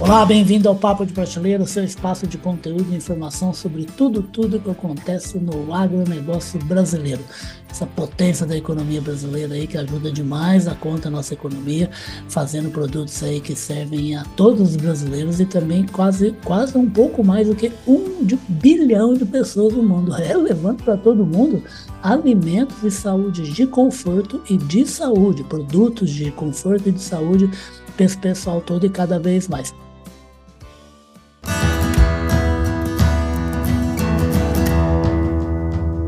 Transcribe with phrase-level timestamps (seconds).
[0.00, 4.58] Olá, bem-vindo ao Papo de Prateleira, seu espaço de conteúdo e informação sobre tudo, tudo
[4.58, 7.22] que acontece no agronegócio brasileiro.
[7.70, 11.88] Essa potência da economia brasileira aí que ajuda demais a conta nossa economia,
[12.28, 17.22] fazendo produtos aí que servem a todos os brasileiros e também quase, quase um pouco
[17.22, 20.12] mais do que um de, bilhão de pessoas no mundo.
[20.16, 21.62] É levando para todo mundo
[22.02, 27.48] alimentos e saúde de conforto e de saúde, produtos de conforto e de saúde
[28.02, 29.74] esse pessoal todo e cada vez mais.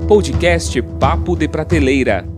[0.08, 2.35] Podcast Papo de Prateleira.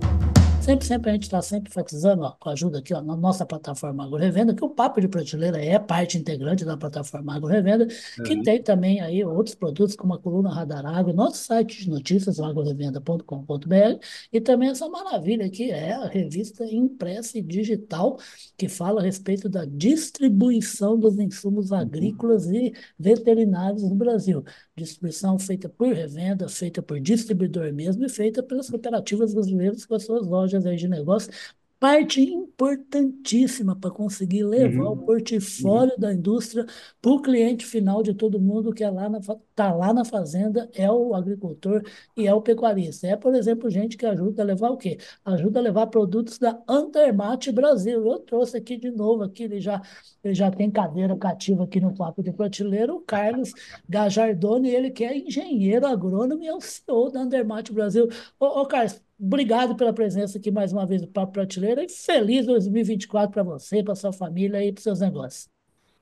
[0.68, 3.46] Sempre, sempre a gente está sempre enfatizando, ó, com a ajuda aqui, ó, na nossa
[3.46, 7.86] plataforma Agro Revenda, que o Papo de Prateleira é parte integrante da plataforma Agro Revenda,
[7.86, 8.42] que uhum.
[8.42, 14.04] tem também aí outros produtos como a coluna Radar Agro, nosso site de notícias, agrorevenda.com.br,
[14.30, 18.19] e também essa maravilha que é a revista impressa e digital,
[18.55, 21.78] que fala a respeito da distribuição dos insumos uhum.
[21.78, 24.44] agrícolas e veterinários no Brasil.
[24.77, 30.05] Distribuição feita por revenda, feita por distribuidor mesmo e feita pelas cooperativas brasileiras com as
[30.05, 31.33] suas lojas aí de negócio,
[31.78, 34.92] parte importantíssima para conseguir levar uhum.
[34.92, 36.00] o portfólio uhum.
[36.00, 36.67] da indústria
[37.00, 39.20] para o cliente final de todo mundo que é lá na,
[39.55, 41.83] tá lá na fazenda, é o agricultor
[42.17, 43.06] e é o pecuarista.
[43.06, 44.98] É, por exemplo, gente que ajuda a levar o quê?
[45.25, 48.05] Ajuda a levar produtos da Andermate Brasil.
[48.05, 49.81] Eu trouxe aqui de novo, aqui ele já,
[50.25, 53.53] ele já tem cadeira cativa aqui no Papo de Prateleira, o Carlos
[53.89, 58.09] Gajardoni, ele que é engenheiro agrônomo e é o CEO da Andermate Brasil.
[58.41, 62.47] Ô, ô Carlos, Obrigado pela presença aqui mais uma vez do Papo Prateleira e feliz
[62.47, 65.48] 2024 para você, para sua família e para seus negócios.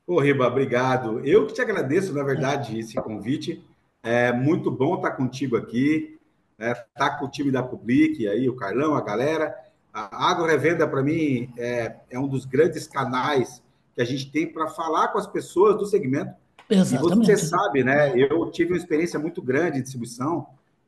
[0.06, 1.20] Ô, Riba, obrigado.
[1.20, 3.64] Eu que te agradeço, na verdade, esse convite.
[4.02, 6.18] É muito bom estar contigo aqui,
[6.58, 9.56] é, estar tá com o time da Public, aí, o Carlão, a galera.
[9.92, 13.62] A Agro Revenda, para mim, é, é um dos grandes canais
[13.94, 16.34] que a gente tem para falar com as pessoas do segmento.
[16.68, 17.30] Exatamente.
[17.30, 18.12] E você sabe, né?
[18.14, 20.46] Eu tive uma experiência muito grande de distribuição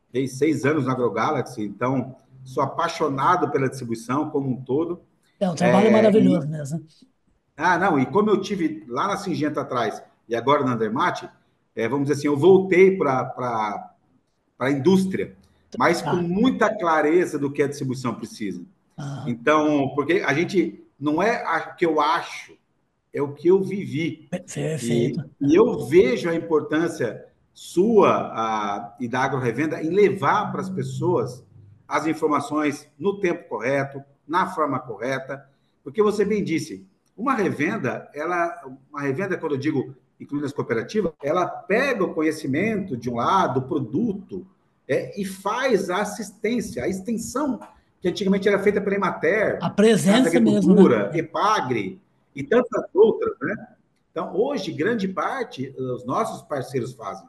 [0.09, 5.01] Fiquei seis anos na AgroGalaxy, então sou apaixonado pela distribuição como um todo.
[5.39, 6.51] É um trabalho é, maravilhoso e...
[6.51, 6.85] mesmo.
[7.57, 11.29] Ah, não, e como eu tive lá na Singenta atrás e agora na Andermate,
[11.77, 13.93] é, vamos dizer assim, eu voltei para
[14.59, 15.37] a indústria,
[15.77, 16.15] mas com ah.
[16.23, 18.63] muita clareza do que a distribuição precisa.
[18.97, 19.25] Ah.
[19.27, 22.57] Então, porque a gente não é o que eu acho,
[23.13, 24.29] é o que eu vivi.
[24.31, 25.29] Perfeito.
[25.41, 27.28] E, e eu vejo a importância
[27.59, 31.45] sua a, e da Agro Revenda em levar para as pessoas
[31.89, 35.45] as informações no tempo correto, na forma correta,
[35.83, 36.87] porque você bem disse,
[37.17, 42.97] uma revenda, ela, uma revenda, quando eu digo incluindo as cooperativas, ela pega o conhecimento
[42.97, 44.47] de um lado, o produto,
[44.87, 47.59] é, e faz a assistência, a extensão,
[48.01, 51.11] que antigamente era feita pela Emater, a presença mesmo, né?
[51.13, 52.01] Epagre
[52.37, 53.69] e tantas outras, né?
[54.13, 57.27] Então, hoje, grande parte, os nossos parceiros fazem.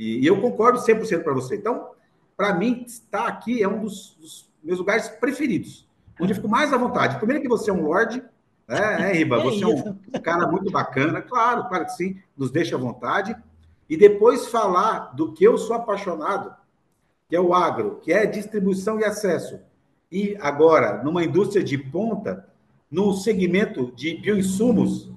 [0.00, 1.56] E, e eu concordo 100% para você.
[1.56, 1.90] Então,
[2.34, 5.86] para mim, estar aqui é um dos, dos, meus lugares preferidos,
[6.18, 7.18] onde eu fico mais à vontade.
[7.18, 8.24] Primeiro que você é um lord,
[8.66, 9.36] né, Riba?
[9.40, 13.36] É você é um cara muito bacana, claro, claro que sim, nos deixa à vontade.
[13.90, 16.54] E depois falar do que eu sou apaixonado,
[17.28, 19.60] que é o agro, que é distribuição e acesso.
[20.10, 22.48] E agora, numa indústria de ponta,
[22.90, 25.10] no segmento de bioinsumos,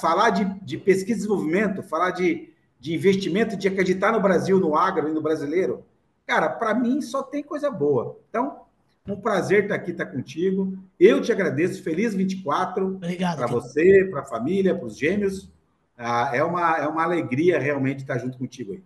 [0.00, 2.51] falar de, de pesquisa e desenvolvimento, falar de
[2.82, 5.84] de investimento, de acreditar no Brasil, no agro e no brasileiro,
[6.26, 8.18] cara, para mim só tem coisa boa.
[8.28, 8.62] Então,
[9.06, 10.76] um prazer estar aqui, estar contigo.
[10.98, 11.80] Eu te agradeço.
[11.80, 12.98] Feliz 24
[13.36, 15.48] para você, para a família, para os gêmeos.
[15.96, 18.82] Ah, é, uma, é uma alegria realmente estar junto contigo aí.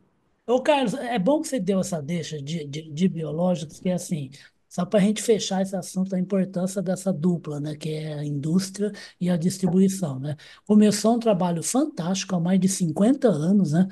[0.46, 3.94] Ô, Carlos, é bom que você deu essa deixa de, de, de biológicos, que é
[3.94, 4.30] assim,
[4.76, 8.22] só para a gente fechar esse assunto, a importância dessa dupla, né, que é a
[8.22, 10.36] indústria e a distribuição, né?
[10.66, 13.88] Começou um trabalho fantástico há mais de 50 anos, né?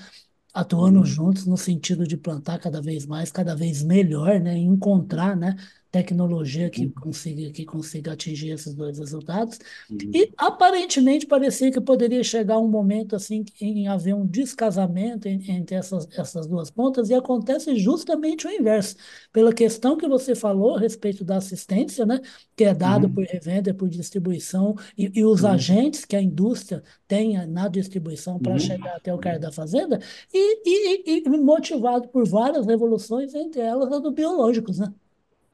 [0.53, 1.05] Atuando uhum.
[1.07, 4.59] juntos no sentido de plantar cada vez mais, cada vez melhor, né?
[4.59, 5.57] Encontrar, né?
[5.95, 9.61] Tecnologia que consiga, que consiga atingir esses dois resultados.
[9.89, 9.99] Uhum.
[10.13, 16.09] E aparentemente parecia que poderia chegar um momento assim em haver um descasamento entre essas,
[16.11, 18.97] essas duas pontas, e acontece justamente o inverso.
[19.33, 22.21] Pela questão que você falou a respeito da assistência, né,
[22.57, 23.15] que é dado uhum.
[23.15, 25.51] por revenda, por distribuição, e, e os uhum.
[25.51, 28.59] agentes que a indústria tem na distribuição para uhum.
[28.59, 30.01] chegar até o cara da fazenda,
[30.33, 34.93] e, e, e motivado por várias revoluções, entre elas a do biológicos, né?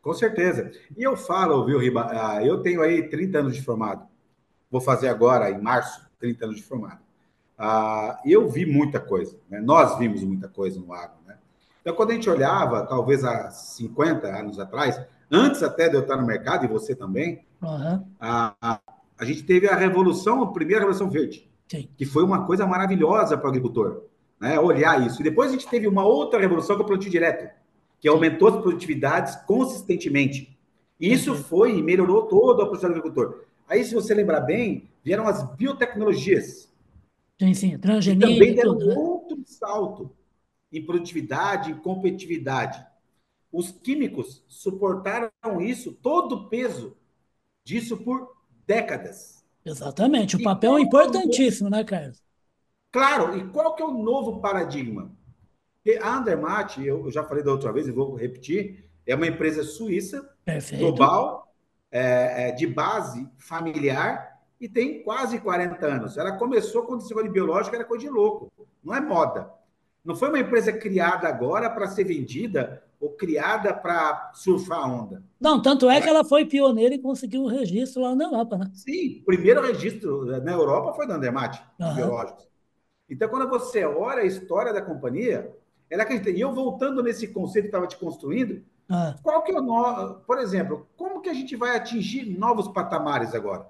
[0.02, 0.70] Com certeza.
[0.96, 4.06] E eu falo, viu, Riba, ah, eu tenho aí 30 anos de formado.
[4.70, 7.00] Vou fazer agora, em março, 30 anos de formado.
[7.58, 9.60] Ah, eu vi muita coisa, né?
[9.60, 11.16] nós vimos muita coisa no agro.
[11.26, 11.36] Né?
[11.82, 14.98] Então, quando a gente olhava, talvez há 50 anos atrás,
[15.30, 18.06] antes até de eu estar no mercado, e você também, uhum.
[18.18, 18.80] a, a,
[19.18, 21.50] a, gente teve a revolução, a primeira revolução verde.
[21.70, 21.88] Sim.
[21.96, 24.02] que foi uma coisa maravilhosa para o agricultor,
[24.40, 24.58] né?
[24.58, 25.20] olhar isso.
[25.20, 27.48] E depois a gente teve uma outra revolução que é o plantio direto,
[28.00, 30.58] que aumentou as produtividades consistentemente.
[30.98, 33.44] E isso foi e melhorou todo o processo do agricultor.
[33.68, 36.68] Aí, se você lembrar bem, vieram as biotecnologias.
[37.40, 38.94] Sim, sim, transgenia e também deram tudo, né?
[38.96, 40.10] outro salto
[40.72, 42.84] em produtividade, em competitividade.
[43.52, 45.30] Os químicos suportaram
[45.60, 46.96] isso, todo o peso
[47.64, 48.36] disso por
[48.66, 49.44] décadas.
[49.64, 51.72] Exatamente, o papel é importantíssimo, é o...
[51.72, 52.22] né, Carlos?
[52.92, 55.10] Claro, e qual que é o novo paradigma?
[55.98, 60.28] A Andermatt, eu já falei da outra vez e vou repetir, é uma empresa suíça,
[60.44, 60.80] Perfeito.
[60.80, 61.52] global,
[61.90, 66.18] é, é, de base familiar e tem quase 40 anos.
[66.18, 68.52] Ela começou quando se de biológica, era coisa de louco,
[68.82, 69.50] não é moda.
[70.04, 75.22] Não foi uma empresa criada agora para ser vendida ou criada para surfar a onda.
[75.40, 78.70] Não, tanto é que ela foi pioneira e conseguiu um registro lá na Europa, né?
[78.74, 81.94] Sim, o primeiro registro na Europa foi da Andermatt, uhum.
[81.94, 82.46] biológicos.
[83.08, 85.50] Então, quando você olha a história da companhia,
[85.90, 86.30] ela acredita.
[86.30, 89.16] E eu voltando nesse conceito que estava te construindo, ah.
[89.22, 90.20] qual que é o no...
[90.26, 93.66] por exemplo, como que a gente vai atingir novos patamares agora?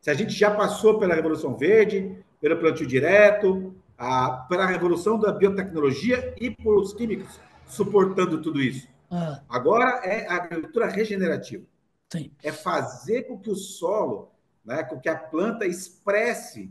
[0.00, 5.30] Se a gente já passou pela Revolução Verde, pelo plantio direto, a, pela revolução da
[5.30, 8.88] biotecnologia e por os químicos suportando tudo isso.
[9.08, 9.40] Ah.
[9.48, 11.64] Agora é a agricultura regenerativa.
[12.10, 12.32] Sim.
[12.42, 14.32] É fazer com que o solo,
[14.64, 16.70] né, com que a planta expresse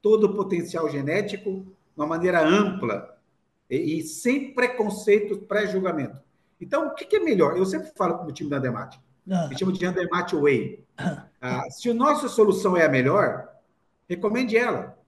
[0.00, 3.17] todo o potencial genético de uma maneira ampla
[3.70, 6.18] e, e sem preconceito, pré-julgamento.
[6.60, 7.56] Então, o que, que, é melhor?
[7.56, 8.98] Eu sempre falo com o time da Andermatt.
[9.30, 9.46] Ah.
[9.48, 10.84] Me chamo de Andermatt Way.
[10.96, 11.26] Ah.
[11.40, 13.48] ah, se a nossa solução é a melhor,
[14.08, 14.98] recomende ela.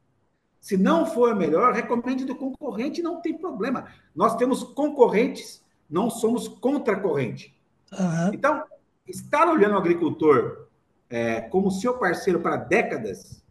[0.60, 3.86] Se não for a melhor, recomende do concorrente, não tem problema.
[4.14, 7.58] Nós temos concorrentes, não somos contra-corrente.
[7.92, 8.34] Uhum.
[8.34, 8.62] Então,
[9.06, 10.68] estar olhando o agricultor
[11.08, 13.42] é, como seu parceiro para décadas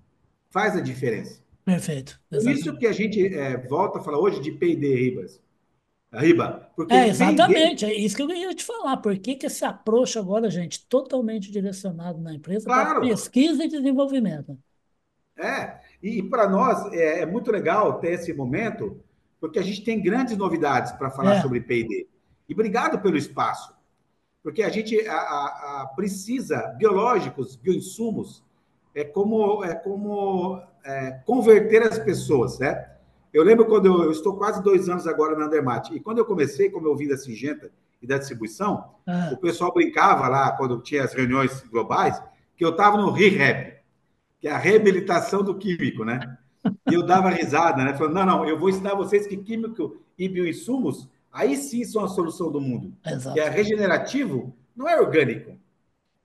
[0.50, 1.42] faz a diferença.
[1.70, 2.20] Perfeito.
[2.32, 2.60] Exatamente.
[2.60, 5.42] Isso que a gente é, volta a falar hoje de P&D Ribas.
[6.12, 6.72] Riba.
[6.76, 8.98] Porque é, exatamente, é isso que eu ia te falar.
[8.98, 13.02] Por que, que esse approach agora, gente, totalmente direcionado na empresa claro.
[13.02, 14.58] para pesquisa e desenvolvimento?
[15.38, 19.00] É, e, para nós é, é, muito legal ter esse momento,
[19.40, 21.42] porque a gente tem grandes novidades para falar é.
[21.42, 22.08] sobre P&D.
[22.48, 23.74] E obrigado pelo espaço,
[24.42, 28.44] porque a gente a, a, a precisa biológicos, bioinsumos,
[28.94, 32.90] é como é como é, converter as pessoas, né?
[33.34, 36.26] Eu lembro quando eu, eu, estou quase dois anos agora na Andermatt, e quando eu
[36.26, 37.72] comecei, como eu vim da Singenta
[38.02, 39.30] e da distribuição, ah.
[39.32, 42.22] o pessoal brincava lá, quando tinha as reuniões globais,
[42.56, 43.76] que eu estava no ReHab,
[44.40, 46.38] que é a reabilitação do químico, né?
[46.90, 47.94] E eu dava risada, né?
[47.94, 52.08] Falando, não, não, eu vou ensinar vocês que químico e bioinsumos, aí sim são a
[52.08, 52.94] solução do mundo.
[53.06, 53.34] Exato.
[53.34, 55.58] Que é regenerativo, não é orgânico.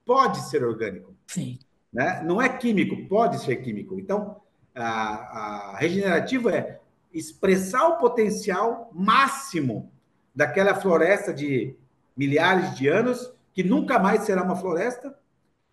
[0.05, 1.15] Pode ser orgânico.
[1.27, 1.59] Sim.
[1.94, 2.20] Né?
[2.25, 3.99] Não é químico, pode ser químico.
[4.00, 4.41] Então,
[4.75, 6.81] a, a regenerativo é
[7.12, 9.93] expressar o potencial máximo
[10.35, 11.76] daquela floresta de
[12.17, 15.17] milhares de anos, que nunca mais será uma floresta,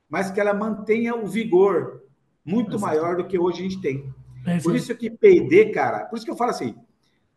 [0.08, 2.04] mas que ela mantenha o vigor,
[2.46, 4.14] muito maior do que hoje a gente tem.
[4.64, 6.76] Por isso que P&D, cara, por isso que eu falo assim,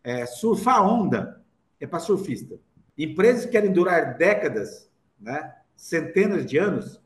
[0.03, 1.43] é, surfar onda
[1.81, 2.59] é para surfista.
[2.97, 7.01] Empresas que querem durar décadas, né, centenas de anos,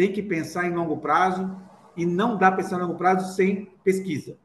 [0.00, 1.54] tem que pensar em longo prazo
[1.94, 4.38] e não dá para pensar em longo prazo sem pesquisa.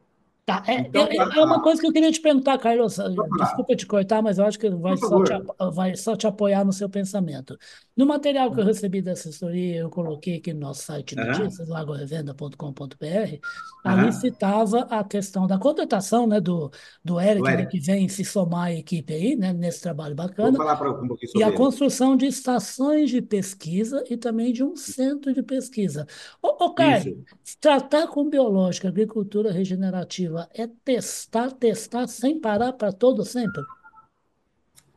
[0.46, 2.98] Tá, é, então, é, é, uma coisa que eu queria te perguntar, Carlos.
[3.36, 5.32] Desculpa te cortar, mas eu acho que vai só te,
[5.74, 7.58] vai só te apoiar no seu pensamento.
[7.96, 11.74] No material que eu recebi da assessoria, eu coloquei aqui no nosso site notícias, uhum.
[11.74, 13.40] lagorevenda.com.br,
[13.82, 16.70] ali citava a questão da contratação né, do,
[17.02, 20.58] do Eric, né, que vem se somar à equipe aí, né, nesse trabalho bacana.
[20.58, 21.56] Vou falar para um E a ele.
[21.56, 26.06] construção de estações de pesquisa e também de um centro de pesquisa.
[26.42, 27.14] Ô, ô Carlos,
[27.60, 33.62] tratar com biológica, agricultura regenerativa, é testar, testar sem parar para todo sempre?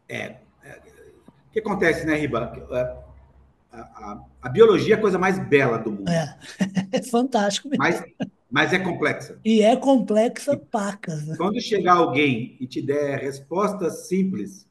[0.07, 0.81] É, é.
[1.47, 2.67] O que acontece, né, Riba?
[2.71, 3.09] É,
[3.71, 6.09] a, a, a, biologia é a coisa mais bela do mundo.
[6.09, 6.37] É,
[6.91, 7.83] é fantástico mesmo.
[7.83, 8.03] Mas,
[8.49, 9.39] mas é complexa.
[9.45, 11.25] E é complexa pacas.
[11.27, 11.35] Né?
[11.37, 14.67] Quando chegar alguém e te der respostas simples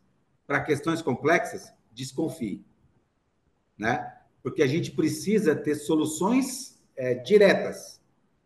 [0.46, 2.64] para questões complexas, desconfie.
[3.76, 4.12] Né?
[4.42, 8.00] Porque a gente precisa ter soluções é, diretas.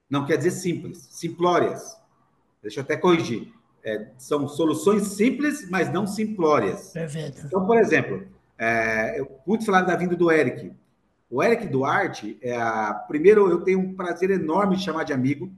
[0.08, 1.96] Não quer dizer simples, simplórias.
[2.62, 3.52] Deixa eu até corrigir.
[3.84, 6.90] É, são soluções simples, mas não simplórias.
[6.92, 7.42] Perfeito.
[7.44, 8.24] Então, por exemplo,
[8.56, 10.72] é, eu pude falar da vinda do Eric.
[11.28, 15.52] O Eric Duarte, é a, primeiro, eu tenho um prazer enorme de chamar de amigo.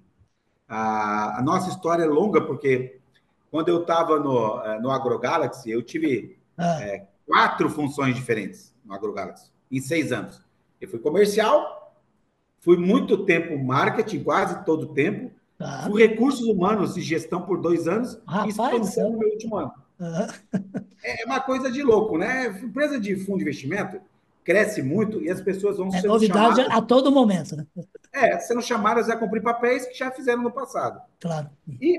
[0.67, 2.99] A, a nossa história é longa, porque
[3.51, 6.83] quando eu estava no, é, no AgroGalaxy, eu tive ah.
[6.83, 10.43] é, quatro funções diferentes no AgroGalaxy, em seis anos.
[10.81, 11.95] Eu fui comercial,
[12.61, 15.31] fui muito tempo marketing, quase todo o tempo,
[15.65, 15.85] Tá.
[15.87, 19.73] Fui recursos humanos e gestão por dois anos Rapaz, e expansão no meu último ano.
[21.03, 22.49] É uma coisa de louco, né?
[22.63, 23.99] Empresa de fundo de investimento
[24.45, 26.77] cresce muito e as pessoas vão é ser novidade chamadas...
[26.77, 27.67] a todo momento, né?
[28.13, 31.01] É, sendo chamadas a cumprir papéis que já fizeram no passado.
[31.19, 31.49] Claro.
[31.81, 31.99] E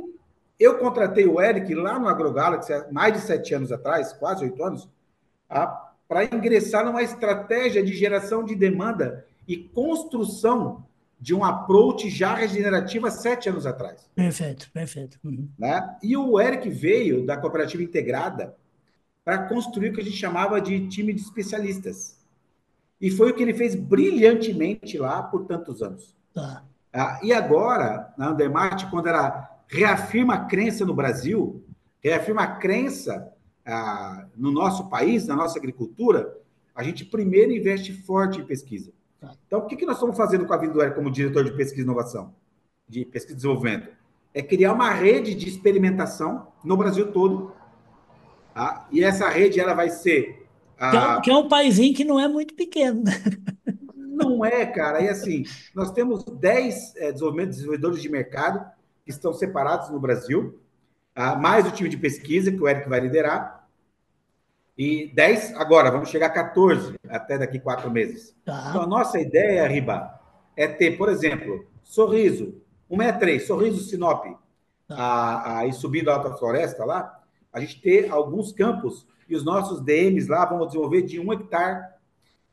[0.60, 4.88] eu contratei o Eric lá no AgroGalaxy, mais de sete anos atrás, quase oito anos,
[6.07, 10.86] para ingressar numa estratégia de geração de demanda e construção
[11.19, 14.10] de um approach já regenerativo há sete anos atrás.
[14.13, 15.19] Perfeito, perfeito.
[15.24, 15.50] Uhum.
[15.57, 15.98] Né?
[16.03, 18.55] E o Eric veio da cooperativa integrada
[19.24, 22.24] para construir o que a gente chamava de time de especialistas.
[23.01, 26.15] E foi o que ele fez brilhantemente lá por tantos anos.
[26.34, 26.63] Tá.
[26.93, 31.65] Ah, e agora, na Andermatt, quando ela reafirma a crença no Brasil,
[32.00, 33.34] reafirma a crença
[33.65, 36.38] ah, no nosso país, na nossa agricultura,
[36.74, 38.91] a gente primeiro investe forte em pesquisa.
[39.19, 39.31] Tá.
[39.45, 41.51] Então, o que, que nós estamos fazendo com a vida do Eric como diretor de
[41.51, 42.34] pesquisa e inovação,
[42.88, 43.89] de pesquisa e desenvolvimento?
[44.34, 47.53] É criar uma rede de experimentação no Brasil todo.
[48.53, 48.88] Tá?
[48.91, 50.45] E essa rede ela vai ser
[50.77, 53.03] que, é, que é um paísinho que não é muito pequeno.
[54.15, 55.01] Não é, cara.
[55.01, 55.43] E assim,
[55.74, 58.65] nós temos 10 é, desenvolvedores de mercado
[59.03, 60.57] que estão separados no Brasil,
[61.13, 63.54] ah, mais o time de pesquisa que o Eric vai liderar.
[64.77, 68.36] E 10, agora, vamos chegar a 14 até daqui quatro meses.
[68.44, 68.67] Tá.
[68.70, 70.20] Então, a nossa ideia, Riba,
[70.55, 74.25] é ter, por exemplo, Sorriso, 163, Sorriso Sinop,
[74.88, 74.96] tá.
[74.96, 77.22] a, a, subindo a Alta Floresta lá,
[77.53, 81.86] a gente ter alguns campos e os nossos DMs lá vão desenvolver de um hectare,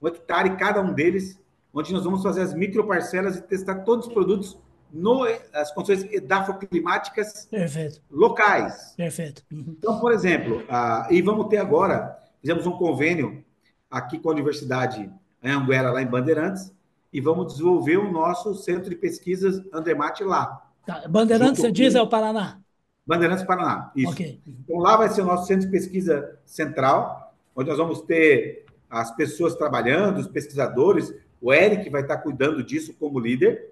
[0.01, 1.41] um hectare cada um deles,
[1.75, 4.57] onde nós vamos fazer as microparcelas e testar todos os produtos
[4.93, 8.01] no, as condições edafoclimáticas Perfeito.
[8.11, 8.95] locais.
[8.97, 9.43] Perfeito.
[9.51, 9.75] Uhum.
[9.79, 10.63] Então, por exemplo,
[11.11, 13.45] e vamos ter agora, fizemos um convênio
[13.91, 15.11] aqui com a Universidade
[15.43, 16.73] Anguera, lá em Bandeirantes,
[17.13, 20.63] e vamos desenvolver o nosso centro de pesquisas Andermatt lá.
[20.87, 21.07] Tá.
[21.09, 22.59] Bandeirantes, você diz, é o Paraná?
[23.07, 23.93] Bandeirantes Paraná.
[23.95, 24.13] Isso.
[24.13, 24.41] Okay.
[24.47, 29.15] Então lá vai ser o nosso centro de pesquisa central, onde nós vamos ter as
[29.15, 33.72] pessoas trabalhando, os pesquisadores, o Eric vai estar cuidando disso como líder.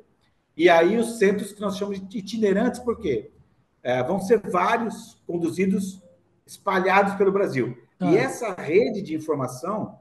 [0.57, 3.31] E aí os centros que nós chamamos de itinerantes, por quê?
[3.83, 6.03] É, vão ser vários conduzidos,
[6.47, 7.77] espalhados pelo Brasil.
[7.99, 8.11] Ah.
[8.11, 9.99] E essa rede de informação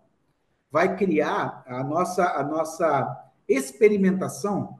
[0.71, 4.79] vai criar a nossa, a nossa experimentação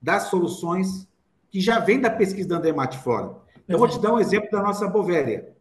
[0.00, 1.08] das soluções
[1.50, 3.34] que já vem da pesquisa da Andermatt fora.
[3.66, 5.54] Eu vou te dar um exemplo da nossa Bovéria.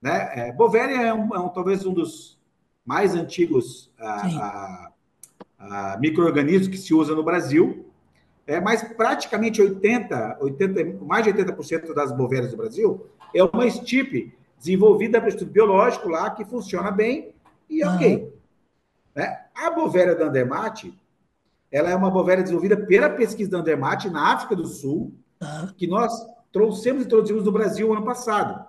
[0.00, 0.48] Né?
[0.48, 2.38] É, Bovéria é, um, é um, talvez um dos
[2.84, 4.92] mais antigos a, a,
[5.58, 7.90] a micro-organismos que se usa no Brasil,
[8.46, 14.36] é, mas praticamente 80, 80, mais de 80% das bovérias do Brasil é uma estipe
[14.58, 17.34] desenvolvida para estudo biológico lá, que funciona bem
[17.68, 18.34] e é ok.
[19.14, 19.44] Né?
[19.54, 20.92] A bovéria da Andermatt,
[21.70, 25.12] ela é uma bovéria desenvolvida pela pesquisa da Andermatt na África do Sul,
[25.76, 26.12] que nós
[26.52, 28.64] trouxemos e introduzimos no Brasil ano passado.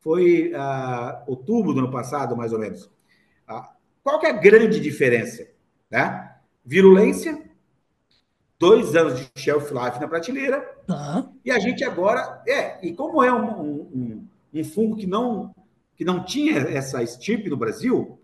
[0.00, 2.84] Foi uh, outubro do ano passado, mais ou menos.
[3.48, 3.64] Uh,
[4.02, 5.46] qual que é a grande diferença?
[5.90, 6.30] Né?
[6.64, 7.40] Virulência,
[8.62, 11.34] dois anos de shelf life na prateleira, uhum.
[11.44, 12.40] e a gente agora.
[12.46, 15.52] É, e como é um, um, um, fungo que não,
[15.96, 18.20] que não tinha essa estirpe no Brasil,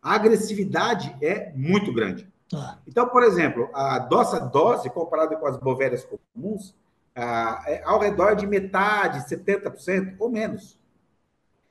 [0.00, 2.26] a agressividade é muito grande.
[2.50, 2.74] Uhum.
[2.88, 6.74] Então, por exemplo, a nossa dose, comparada com as bovérias comuns,
[7.14, 10.78] é ao redor de metade, 70% ou menos.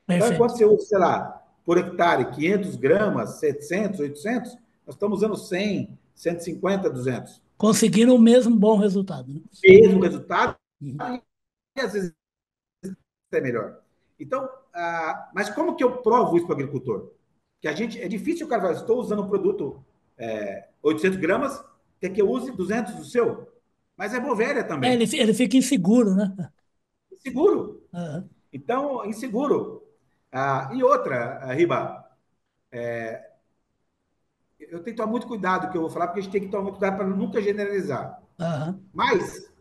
[0.06, 0.26] Perfeito.
[0.26, 4.52] Então, enquanto você usa, sei lá, por hectare, 500 gramas, 700, 800,
[4.86, 7.42] nós estamos usando 100, 150, 200.
[7.62, 9.32] Conseguiram o mesmo bom resultado.
[9.32, 9.40] Né?
[9.62, 10.96] Mesmo resultado, uhum.
[11.76, 12.12] e às vezes
[13.32, 13.80] é melhor.
[14.18, 17.12] Então, ah, mas como que eu provo isso para o agricultor?
[17.60, 19.80] Que a gente, é difícil o cara falar, estou usando um produto
[20.18, 21.64] é, 800 gramas,
[22.00, 23.48] quer que eu use 200 do seu?
[23.96, 24.90] Mas é Bovéria também.
[24.90, 26.34] É, ele, ele fica inseguro, né?
[27.12, 27.80] Inseguro.
[27.92, 28.28] Uhum.
[28.52, 29.86] Então, inseguro.
[30.32, 32.10] Ah, e outra, Riba,
[32.72, 33.30] é,
[34.72, 36.48] eu tenho que tomar muito cuidado que eu vou falar, porque a gente tem que
[36.48, 38.20] tomar muito cuidado para nunca generalizar.
[38.40, 38.80] Uhum.
[38.92, 39.52] Mas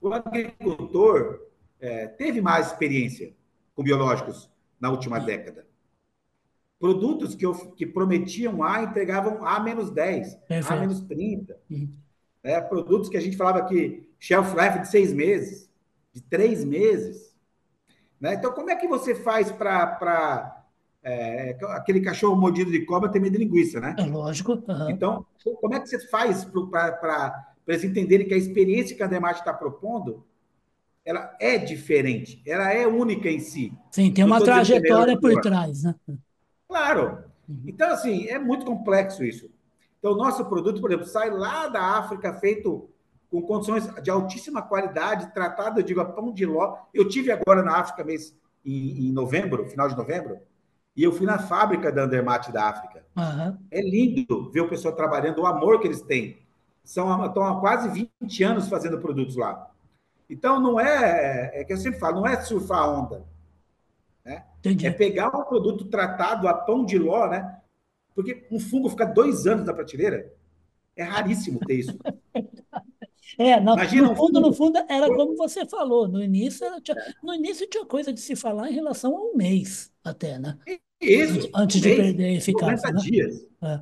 [0.00, 1.40] o agricultor
[1.80, 3.34] é, teve mais experiência
[3.74, 5.24] com biológicos na última uhum.
[5.24, 5.66] década.
[6.78, 10.38] Produtos que, eu, que prometiam A entregavam A menos 10,
[10.68, 11.56] A menos 30.
[11.70, 12.00] Uhum
[12.42, 12.60] né?
[12.60, 15.70] produtos que a gente falava que shelf life de seis meses,
[16.12, 17.34] de três meses.
[18.20, 18.34] Né?
[18.34, 20.59] Então, como é que você faz para.
[21.02, 23.96] É, aquele cachorro mordido de cobra tem medo de linguiça, né?
[23.98, 24.62] É lógico.
[24.68, 24.90] Uhum.
[24.90, 25.26] Então,
[25.60, 29.52] como é que você faz para eles entenderem que a experiência que a Demate está
[29.52, 30.24] propondo
[31.04, 33.72] ela é diferente, ela é única em si.
[33.90, 35.94] Sim, tem uma trajetória por trás, né?
[36.68, 37.24] Claro.
[37.48, 37.62] Uhum.
[37.66, 39.50] Então, assim, é muito complexo isso.
[39.98, 42.88] Então, nosso produto, por exemplo, sai lá da África feito
[43.30, 46.76] com condições de altíssima qualidade, tratado, eu digo, a pão de ló.
[46.92, 50.38] Eu tive agora na África mês em, em novembro, final de novembro,
[51.00, 53.02] e eu fui na fábrica da Andermatt da África.
[53.16, 53.56] Uhum.
[53.70, 56.36] É lindo ver o pessoal trabalhando, o amor que eles têm.
[56.84, 59.70] São, estão há quase 20 anos fazendo produtos lá.
[60.28, 63.24] Então, não é, é que eu sempre falo, não é surfar a onda.
[64.22, 64.44] Né?
[64.84, 67.62] É pegar um produto tratado a pão de ló, né?
[68.14, 70.30] Porque um fungo fica dois anos na prateleira.
[70.94, 71.98] É raríssimo ter isso.
[73.38, 76.08] É, não, Imagina no fundo, no fundo, era como você falou.
[76.08, 79.90] No início, tinha, no início tinha coisa de se falar em relação a um mês,
[80.04, 80.58] até, né?
[81.00, 81.48] Isso.
[81.54, 82.92] Antes, de perder a eficácia.
[82.92, 83.00] Né?
[83.00, 83.46] dias.
[83.62, 83.80] É.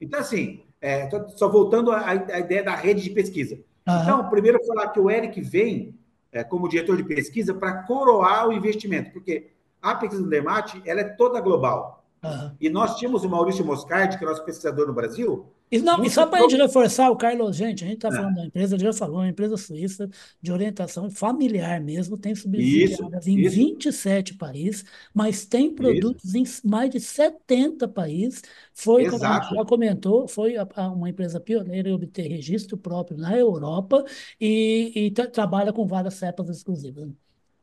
[0.00, 3.58] Então, assim, é, só voltando à, à, ideia da rede de pesquisa.
[3.86, 4.02] Aham.
[4.02, 5.94] Então, primeiro, falar que o Eric vem
[6.30, 9.50] é, como diretor de pesquisa para coroar o investimento, porque
[9.80, 12.04] a pesquisa do Dermate ela é toda global.
[12.22, 12.52] Uhum.
[12.60, 15.46] E nós tínhamos o Maurício Moscardi, que é nosso pesquisador no Brasil.
[15.72, 18.12] E, não, e só para a gente reforçar, o Carlos, gente, a gente está é.
[18.12, 20.08] falando da empresa, ele já falou, uma empresa suíça
[20.40, 23.56] de orientação familiar mesmo, tem subsidiárias em isso.
[23.56, 26.66] 27 países, mas tem produtos isso.
[26.66, 28.42] em mais de 70 países.
[28.74, 29.18] Foi, Exato.
[29.18, 33.16] como a gente já comentou, foi a, a, uma empresa pioneira em obter registro próprio
[33.16, 34.04] na Europa
[34.40, 37.08] e, e trabalha com várias cepas exclusivas.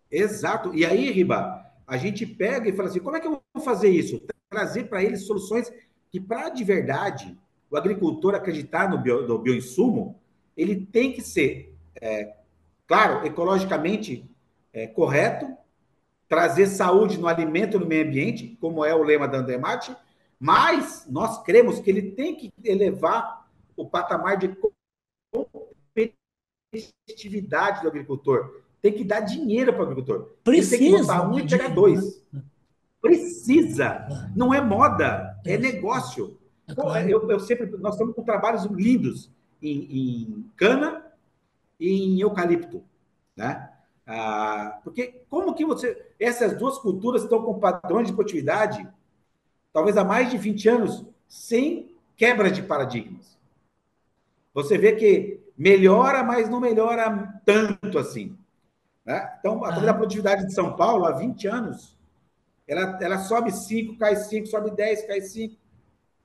[0.09, 0.73] Exato.
[0.73, 3.89] E aí, Riba, a gente pega e fala assim: como é que eu vou fazer
[3.89, 4.19] isso?
[4.49, 5.71] trazer para eles soluções
[6.11, 7.37] que, para de verdade,
[7.69, 10.19] o agricultor acreditar no, bio, no bioinsumo,
[10.55, 12.35] ele tem que ser, é,
[12.87, 14.29] claro, ecologicamente
[14.73, 15.47] é, correto,
[16.27, 19.95] trazer saúde no alimento e no meio ambiente, como é o lema da Andemate,
[20.39, 24.55] mas nós cremos que ele tem que elevar o patamar de
[26.71, 28.61] competitividade do agricultor.
[28.81, 30.29] Tem que dar dinheiro para o agricultor.
[30.43, 30.75] Precisa.
[30.75, 32.23] Ele tem que botar um e dois.
[32.31, 32.41] Né?
[33.01, 34.31] Precisa.
[34.35, 36.38] Não é moda, é negócio.
[36.95, 39.29] É eu, eu, sempre, nós estamos com trabalhos lindos
[39.61, 41.05] em, em cana
[41.79, 42.83] e em eucalipto,
[43.35, 43.69] né?
[44.05, 46.13] Ah, porque como que você...
[46.19, 48.87] Essas duas culturas estão com padrões de produtividade,
[49.71, 53.37] talvez há mais de 20 anos, sem quebra de paradigmas.
[54.53, 58.35] Você vê que melhora, mas não melhora tanto assim.
[59.05, 59.37] Né?
[59.39, 61.97] Então, a, a produtividade de São Paulo, há 20 anos,
[62.67, 65.55] ela, ela sobe 5, cai 5, sobe 10, cai 5.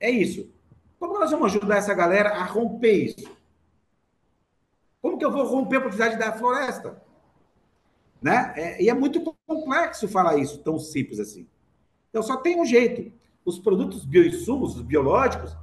[0.05, 0.51] É isso.
[0.99, 3.27] Como nós vamos ajudar essa galera a romper isso?
[5.01, 7.03] Como que eu vou romper a produtividade da floresta?
[8.21, 8.53] Né?
[8.55, 11.47] É, e é muito complexo falar isso, tão simples assim.
[12.11, 13.11] Então, só tem um jeito.
[13.47, 15.57] Os produtos bioinsumos, os biológicos,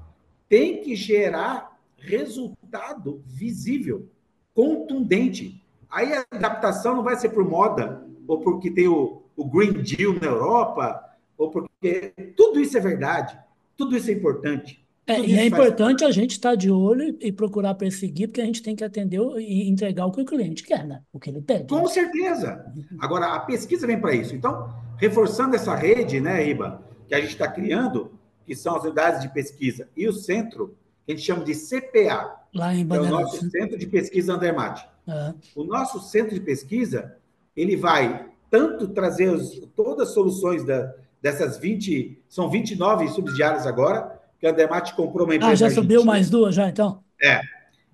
[0.50, 4.10] têm que gerar resultado visível,
[4.56, 5.64] contundente.
[5.88, 10.14] Aí a adaptação não vai ser por moda, ou porque tem o, o Green Deal
[10.20, 13.40] na Europa, ou porque tudo isso é verdade,
[13.78, 14.82] tudo isso é importante.
[15.08, 18.62] É, e é importante a gente estar de olho e procurar perseguir, porque a gente
[18.62, 21.02] tem que atender e entregar o que o cliente quer, né?
[21.12, 21.68] O que ele pede.
[21.68, 22.66] Com certeza.
[23.00, 24.36] Agora, a pesquisa vem para isso.
[24.36, 28.12] Então, reforçando essa rede, né, Iba, que a gente está criando,
[28.46, 32.42] que são as unidades de pesquisa, e o centro, que a gente chama de CPA,
[32.54, 34.86] Lá em que é o nosso Centro de Pesquisa Andermatt.
[35.08, 35.34] Uhum.
[35.56, 37.16] O nosso centro de pesquisa,
[37.56, 44.20] ele vai tanto trazer os, todas as soluções da, dessas 20, são 29 subsidiárias agora,
[44.40, 45.54] que a Andemate comprou uma empresa.
[45.54, 47.04] Ah, já subiu mais duas, já então?
[47.22, 47.42] É,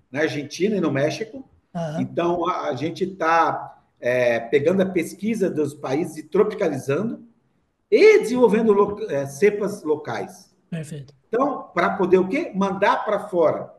[0.09, 1.47] na Argentina e no México.
[1.75, 2.01] Uhum.
[2.01, 7.27] Então, a, a gente está é, pegando a pesquisa dos países e tropicalizando
[7.91, 10.55] e desenvolvendo lo, é, cepas locais.
[10.69, 11.13] Perfeito.
[11.27, 12.51] Então, para poder o quê?
[12.55, 13.73] Mandar para fora.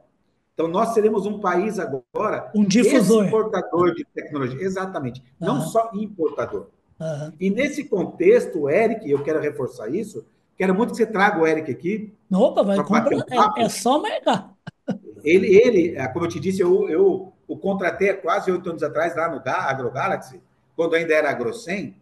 [0.52, 3.24] Então, nós seremos um país agora um difusor.
[3.24, 4.60] exportador de tecnologia.
[4.60, 5.20] Exatamente.
[5.40, 5.46] Uhum.
[5.46, 6.68] Não só importador.
[7.00, 7.32] Uhum.
[7.38, 11.70] E nesse contexto, Eric, eu quero reforçar isso, quero muito que você traga o Eric
[11.70, 12.12] aqui.
[12.32, 13.14] Opa, vai comprar.
[13.14, 14.54] Um é, é, só marcar.
[15.24, 18.84] Ele, ele, é, como eu te disse, eu, eu o contratei há quase oito anos
[18.84, 20.40] atrás lá no AgroGalaxy,
[20.76, 21.96] quando ainda era AgroSem,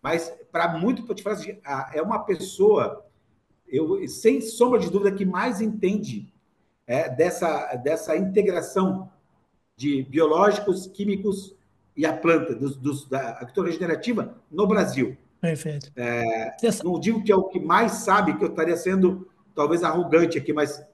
[0.00, 1.58] mas para muito, para te falar assim,
[1.92, 3.04] é uma pessoa,
[3.66, 6.32] eu, sem sombra de dúvida, que mais entende
[6.86, 9.10] é, dessa, dessa integração
[9.76, 11.55] de biológicos, químicos
[11.96, 15.16] e a planta, dos, dos, da agricultura regenerativa no Brasil.
[15.40, 15.90] Perfeito.
[15.96, 20.36] É, não digo que é o que mais sabe, que eu estaria sendo talvez arrogante
[20.36, 20.84] aqui, mas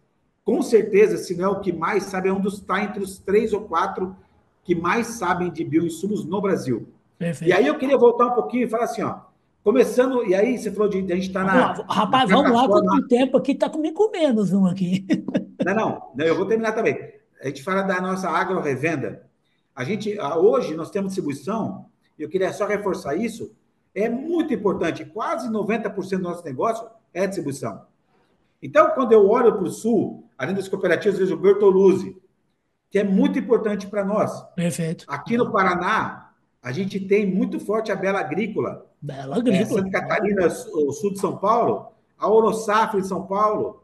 [0.44, 3.18] com certeza, se não é o que mais sabe, é um dos está entre os
[3.18, 4.16] três ou quatro
[4.64, 6.88] que mais sabem de bioinsumos no Brasil.
[7.18, 7.50] Perfeito.
[7.50, 9.20] E aí eu queria voltar um pouquinho e falar assim, ó,
[9.62, 11.94] Começando, e aí você falou de, a gente estar tá na.
[11.94, 15.06] Rapaz, na vamos lá, quanto tempo aqui está comigo menos um aqui.
[15.64, 16.98] Não, não, não, eu vou terminar também.
[17.40, 19.24] A gente fala da nossa agro-revenda.
[19.74, 21.86] A gente, hoje, nós temos distribuição,
[22.18, 23.54] eu queria só reforçar isso,
[23.94, 27.82] é muito importante, quase 90% do nosso negócio é distribuição.
[28.62, 32.16] Então, quando eu olho para o Sul, além das cooperativas, vejo o Bertoluzzi,
[32.90, 34.42] que é muito importante para nós.
[34.54, 35.04] Perfeito.
[35.08, 36.32] Aqui no Paraná,
[36.62, 38.86] a gente tem muito forte a Bela Agrícola.
[39.00, 39.62] Bela Agrícola.
[39.62, 43.82] É, Santa Catarina, o sul de São Paulo, a Orosafra em São Paulo,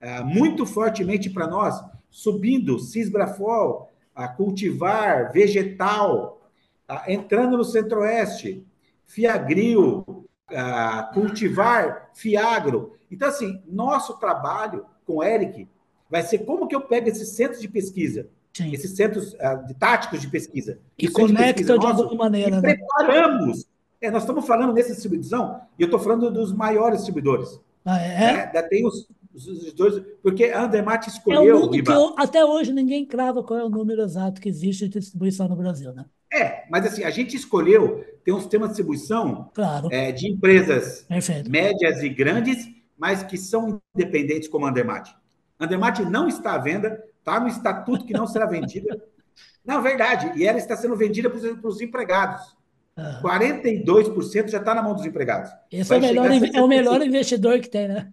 [0.00, 6.40] é, muito fortemente para nós, subindo Cisbrafol, a cultivar vegetal,
[6.88, 8.64] a, entrando no Centro-Oeste,
[9.06, 12.94] Fiagril, a, cultivar Fiagro.
[13.10, 15.68] Então, assim, nosso trabalho com o Eric
[16.08, 18.72] vai ser como que eu pego esses centros de pesquisa, Sim.
[18.72, 22.74] esses centros uh, de táticos de pesquisa, e conecta de, alguma maneira, e né?
[22.74, 23.66] preparamos.
[24.00, 27.60] É, nós estamos falando nessa distribuição, e eu estou falando dos maiores distribuidores.
[27.84, 28.50] Ah, é?
[28.54, 31.42] é tem os, os, dois, porque a Andermatt escolheu.
[31.42, 34.88] É o que eu, até hoje ninguém crava qual é o número exato que existe
[34.88, 36.04] de distribuição no Brasil, né?
[36.32, 39.88] É, mas assim, a gente escolheu ter um sistema de distribuição claro.
[39.90, 41.50] é, de empresas Perfeito.
[41.50, 45.14] médias e grandes, mas que são independentes como a Andermatt.
[45.58, 49.02] Andermatt não está à venda, está no estatuto que não será vendida.
[49.64, 50.38] Não, verdade.
[50.38, 52.54] E ela está sendo vendida para os empregados.
[52.96, 53.22] Uhum.
[53.22, 55.50] 42% já está na mão dos empregados.
[55.70, 58.12] Esse é o, melhor, é o melhor investidor que tem, né?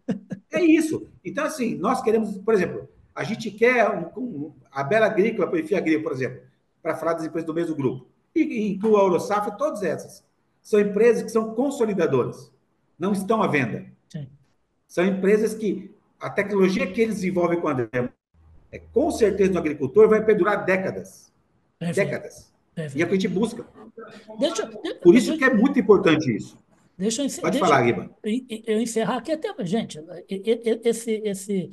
[0.52, 1.08] É isso.
[1.24, 5.60] Então, assim, nós queremos, por exemplo, a gente quer um, um, a Bela Agrícola, para
[5.60, 6.42] a Agrícola, por exemplo,
[6.82, 8.08] para falar das empresas do mesmo grupo.
[8.36, 10.26] E inclui a Eurosaf, todas essas.
[10.62, 12.52] São empresas que são consolidadoras,
[12.98, 13.86] não estão à venda.
[14.10, 14.28] Sim.
[14.88, 18.10] São empresas que a tecnologia que eles desenvolvem com a André,
[18.72, 21.32] é, com certeza no agricultor vai perdurar décadas.
[21.80, 22.51] Décadas.
[22.78, 23.66] E é o que a gente busca.
[24.40, 24.68] Deixa,
[25.02, 26.58] Por isso que é muito importante isso.
[26.98, 27.48] Deixa eu encerrar.
[27.48, 28.10] Pode falar, Guiba.
[28.24, 29.54] Eu encerrar aqui até.
[29.66, 31.70] Gente, esse, esse,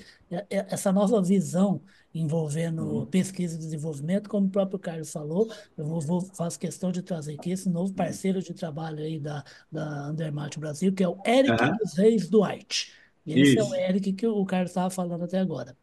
[0.48, 1.82] essa nova visão
[2.14, 3.06] envolvendo uhum.
[3.06, 7.34] pesquisa e desenvolvimento, como o próprio Carlos falou, eu vou, vou, faço questão de trazer
[7.34, 11.62] aqui esse novo parceiro de trabalho aí da, da Andermatt Brasil, que é o Eric
[11.62, 11.76] uhum.
[11.76, 12.92] dos Reis Duarte.
[13.26, 13.60] Esse Isso.
[13.60, 15.76] é o Eric que o Carlos estava falando até agora.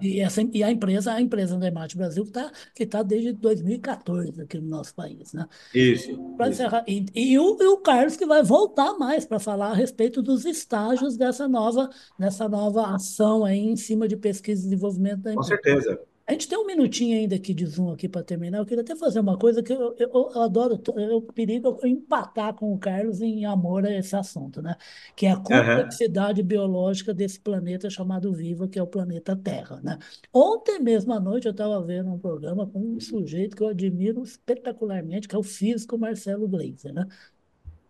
[0.00, 4.42] E, essa, e a empresa, a empresa Andermatt Brasil, que está que tá desde 2014
[4.42, 5.32] aqui no nosso país.
[5.32, 5.46] Né?
[5.74, 6.12] Isso.
[6.12, 6.36] isso.
[6.40, 10.22] Encerrar, e, e, o, e o Carlos que vai voltar mais para falar a respeito
[10.22, 15.32] dos estágios dessa nova, dessa nova ação aí em cima de pesquisa e desenvolvimento da
[15.32, 15.56] empresa.
[15.56, 16.00] Com certeza.
[16.28, 18.58] A gente tem um minutinho ainda aqui de Zoom aqui para terminar.
[18.58, 22.52] Eu queria até fazer uma coisa que eu, eu, eu adoro, eu perigo eu empatar
[22.52, 24.76] com o Carlos em amor a esse assunto, né?
[25.16, 26.46] Que é a complexidade uhum.
[26.46, 29.98] biológica desse planeta chamado Viva, que é o planeta Terra, né?
[30.30, 34.22] Ontem mesmo à noite eu estava vendo um programa com um sujeito que eu admiro
[34.22, 37.06] espetacularmente, que é o físico Marcelo Gleiser, né?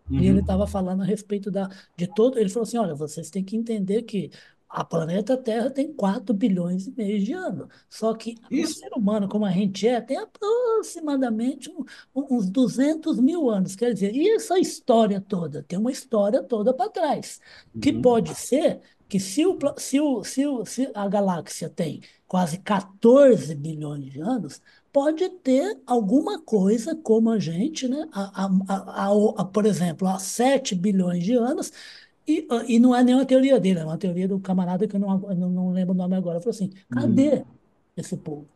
[0.09, 0.17] Uhum.
[0.17, 2.39] E ele estava falando a respeito da, de todo.
[2.39, 4.31] Ele falou assim: olha, vocês têm que entender que
[4.69, 7.67] a planeta Terra tem 4 bilhões e meio de anos.
[7.89, 8.73] Só que Isso.
[8.73, 11.73] o ser humano, como a gente é, tem aproximadamente
[12.13, 13.75] uns 200 mil anos.
[13.75, 15.63] Quer dizer, e essa história toda?
[15.63, 17.41] Tem uma história toda para trás.
[17.73, 17.81] Uhum.
[17.81, 22.59] Que pode ser que se, o, se, o, se, o, se a galáxia tem quase
[22.59, 24.61] 14 bilhões de anos,
[24.93, 28.07] pode ter alguma coisa como a gente, né?
[28.11, 31.73] A, a, a, a, por exemplo, há 7 bilhões de anos,
[32.29, 35.17] e, e não é nenhuma teoria dele, é uma teoria do camarada que eu não,
[35.17, 36.39] não, não lembro o nome agora.
[36.39, 37.45] Falou assim: cadê uhum.
[37.97, 38.47] esse povo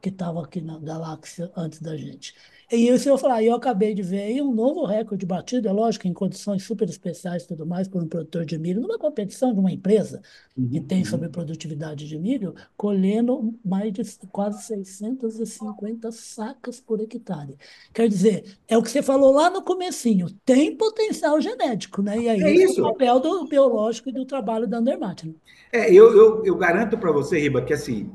[0.00, 2.34] que estava aqui na galáxia antes da gente?
[2.70, 6.06] E isso eu falar, eu acabei de ver aí um novo recorde batido, é lógico,
[6.06, 9.58] em condições super especiais e tudo mais, por um produtor de milho, numa competição de
[9.58, 10.20] uma empresa
[10.54, 11.04] uhum, que tem uhum.
[11.06, 17.56] sobre produtividade de milho, colhendo mais de quase 650 sacas por hectare.
[17.94, 22.18] Quer dizer, é o que você falou lá no comecinho, tem potencial genético, né?
[22.18, 22.80] E aí é isso.
[22.80, 25.26] é o papel do biológico e do trabalho da Andermatt.
[25.26, 25.34] Né?
[25.72, 28.10] É, eu, eu, eu garanto para você, Riba, que assim,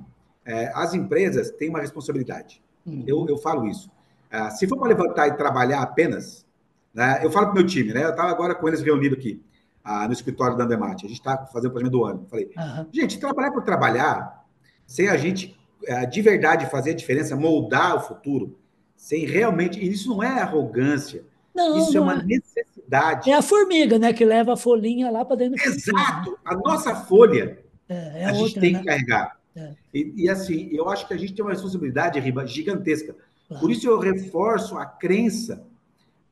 [0.45, 2.61] é, as empresas têm uma responsabilidade.
[2.85, 3.03] Uhum.
[3.07, 3.89] Eu, eu falo isso.
[4.33, 6.43] Ah, se for para levantar e trabalhar apenas,
[6.91, 8.03] né, eu falo para o meu time, né?
[8.03, 9.39] Eu estava agora com eles reunido aqui
[9.83, 11.05] ah, no escritório da Andemate.
[11.05, 12.25] A gente está fazendo o planejamento do ano.
[12.27, 12.87] Falei, uhum.
[12.91, 14.43] gente, trabalhar por trabalhar,
[14.87, 15.55] sem a gente
[15.87, 18.57] ah, de verdade fazer a diferença, moldar o futuro,
[18.95, 19.79] sem realmente.
[19.87, 21.23] Isso não é arrogância.
[21.53, 22.25] Não, isso é não é uma é.
[22.25, 23.29] necessidade.
[23.29, 24.13] É a formiga, né?
[24.13, 26.31] Que leva a folhinha lá para dentro do Exato!
[26.31, 26.37] Né?
[26.43, 28.79] A nossa folha é, é a, a outra, gente tem né?
[28.79, 29.37] que carregar.
[29.55, 29.73] É.
[29.93, 33.15] E, e, assim, eu acho que a gente tem uma responsabilidade, Riba, gigantesca.
[33.59, 35.65] Por isso eu reforço a crença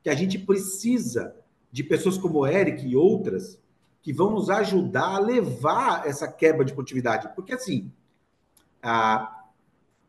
[0.02, 1.34] que a gente precisa
[1.70, 3.58] de pessoas como o Eric e outras
[4.02, 7.28] que vão nos ajudar a levar essa quebra de produtividade.
[7.36, 7.90] Porque, assim,
[8.82, 9.44] a,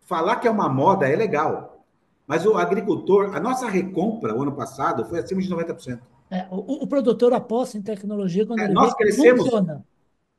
[0.01, 1.85] falar que é uma moda é legal,
[2.25, 5.99] mas o agricultor, a nossa recompra o ano passado foi acima de 90%.
[6.31, 9.85] É, o, o produtor aposta em tecnologia quando é, ele nós crescemos, funciona.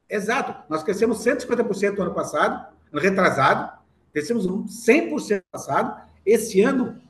[0.08, 3.72] Exato, nós crescemos 150% no ano passado, ano retrasado,
[4.12, 7.00] crescemos 100% no passado, esse ano,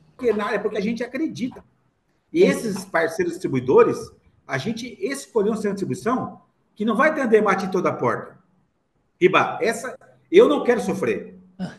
[0.53, 1.65] é porque a gente acredita.
[2.33, 3.99] E esses parceiros distribuidores,
[4.47, 6.41] a gente escolheu um centro de distribuição
[6.75, 8.37] que não vai ter mate em toda a porta.
[9.21, 9.97] Riba, essa
[10.31, 11.39] eu não quero sofrer.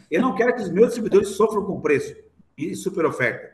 [0.09, 2.15] Eu não quero que os meus distribuidores sofram com preço
[2.57, 3.53] e super oferta.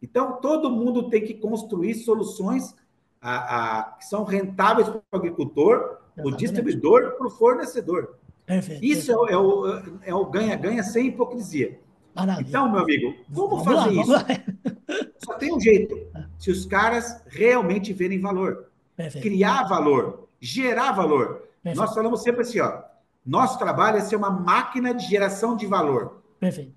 [0.00, 2.74] Então, todo mundo tem que construir soluções
[3.20, 8.18] a, a, que são rentáveis para o agricultor, o distribuidor para o fornecedor.
[8.44, 9.32] Perfeito, Isso perfeito.
[9.32, 11.80] É, o, é o ganha-ganha sem hipocrisia.
[12.16, 12.48] Maravilha.
[12.48, 15.12] Então, meu amigo, como vamos fazer lá, isso?
[15.24, 15.94] Só tem um jeito.
[16.38, 18.70] Se os caras realmente verem valor.
[18.96, 19.22] Perfeito.
[19.22, 21.48] Criar valor, gerar valor.
[21.62, 21.76] Perfeito.
[21.76, 22.82] Nós falamos sempre assim, ó.
[23.24, 26.22] Nosso trabalho é ser uma máquina de geração de valor.
[26.40, 26.74] Perfeito.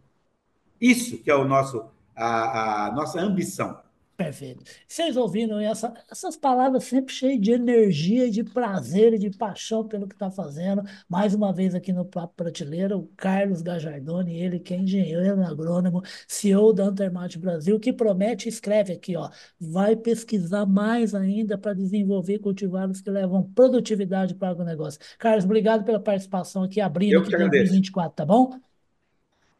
[0.81, 3.79] Isso que é o nosso, a, a nossa ambição.
[4.19, 4.65] Perfeito.
[4.85, 10.09] Vocês ouviram essa, essas palavras sempre cheias de energia, de prazer e de paixão pelo
[10.09, 10.83] que está fazendo.
[11.07, 16.01] Mais uma vez aqui no Papo Prateleira, o Carlos Gajardoni, ele que é engenheiro agrônomo,
[16.27, 22.39] CEO da Antermate Brasil, que promete, escreve aqui, ó, vai pesquisar mais ainda para desenvolver
[22.39, 24.99] cultivares que levam produtividade para o agronegócio.
[25.17, 28.51] Carlos, obrigado pela participação aqui, abrindo aqui 2024, tá bom?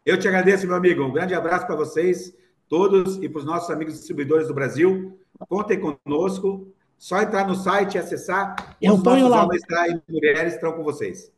[0.06, 1.02] Eu te agradeço, meu amigo.
[1.02, 2.38] Um grande abraço para vocês
[2.70, 5.20] todos e para os nossos amigos distribuidores do Brasil.
[5.50, 6.72] Contem conosco.
[7.00, 8.76] Só entrar no site e acessar.
[8.82, 9.46] Eu os ponho lá.
[9.46, 11.32] homens e mulheres estão com vocês.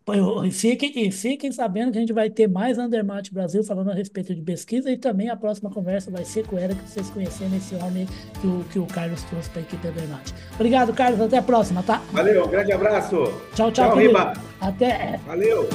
[0.44, 3.94] E fiquem, e fiquem sabendo que a gente vai ter mais Undermate Brasil falando a
[3.94, 7.58] respeito de pesquisa e também a próxima conversa vai ser com o Eric, vocês conhecerem
[7.58, 8.08] esse homem
[8.42, 10.34] que o, que o Carlos trouxe para a equipe Undermate.
[10.56, 11.22] Obrigado, Carlos.
[11.22, 12.02] Até a próxima, tá?
[12.12, 13.18] Valeu, um grande abraço.
[13.54, 13.90] Tchau, tchau.
[13.90, 14.34] tchau Riba.
[14.60, 15.20] Até.
[15.28, 15.70] Valeu.